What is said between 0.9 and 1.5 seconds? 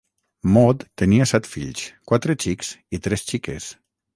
tenia set